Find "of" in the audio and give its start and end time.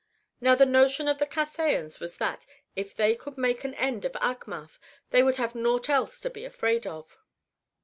1.07-1.19, 4.03-4.13, 6.87-7.19